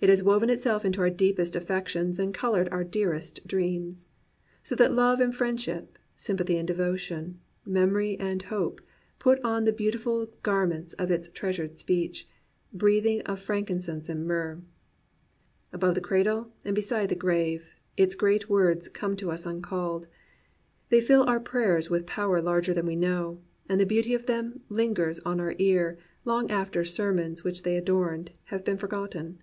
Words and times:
It 0.00 0.08
has 0.10 0.22
woven 0.22 0.48
itself 0.48 0.84
into 0.84 1.00
our 1.00 1.10
deepest 1.10 1.56
affec 1.56 1.88
tions 1.88 2.20
and 2.20 2.32
coloured 2.32 2.68
our 2.68 2.84
dearest 2.84 3.44
dreams; 3.48 4.06
so 4.62 4.76
that 4.76 4.92
love 4.92 5.18
and 5.18 5.34
friendship, 5.34 5.98
sympathy 6.14 6.56
and 6.56 6.68
devotion, 6.68 7.40
memory 7.66 8.16
and 8.20 8.44
hope, 8.44 8.80
put 9.18 9.42
on 9.42 9.64
the 9.64 9.72
beautiful 9.72 10.26
garments 10.44 10.92
of 10.92 11.10
its 11.10 11.26
treasured 11.28 11.76
speech, 11.80 12.28
breathing 12.72 13.22
of 13.22 13.40
frankincense 13.40 14.08
and 14.08 14.24
myrrh. 14.24 14.62
Above 15.72 15.96
the 15.96 16.00
cradle 16.00 16.52
and 16.64 16.76
beside 16.76 17.08
the 17.08 17.16
grave 17.16 17.74
its 17.96 18.14
great 18.14 18.48
words 18.48 18.86
come 18.88 19.16
to 19.16 19.32
us 19.32 19.44
uncalled. 19.46 20.06
They 20.90 21.00
Jill 21.00 21.24
our 21.24 21.40
prayers 21.40 21.90
with 21.90 22.06
power 22.06 22.40
larger 22.40 22.72
than 22.72 22.86
we 22.86 22.94
know, 22.94 23.40
and 23.68 23.80
the 23.80 23.84
beauty 23.84 24.14
of 24.14 24.26
them 24.26 24.60
lingers 24.68 25.18
on 25.26 25.40
our 25.40 25.56
ear 25.58 25.98
long 26.24 26.52
after 26.52 26.82
the 26.82 26.86
sermons 26.88 27.42
which 27.42 27.64
they 27.64 27.76
adorned 27.76 28.30
have 28.44 28.62
been 28.62 28.78
forgotten. 28.78 29.42